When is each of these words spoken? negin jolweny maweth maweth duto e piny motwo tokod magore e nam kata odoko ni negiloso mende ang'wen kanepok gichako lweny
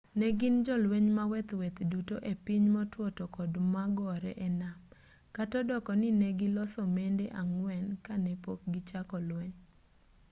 negin 0.21 0.55
jolweny 0.65 1.09
maweth 1.17 1.51
maweth 1.53 1.79
duto 1.91 2.15
e 2.31 2.33
piny 2.45 2.65
motwo 2.75 3.05
tokod 3.19 3.51
magore 3.73 4.31
e 4.47 4.49
nam 4.59 4.77
kata 5.35 5.55
odoko 5.63 5.91
ni 6.01 6.09
negiloso 6.21 6.81
mende 6.95 7.25
ang'wen 7.41 7.85
kanepok 8.05 8.59
gichako 8.73 9.17
lweny 9.27 9.53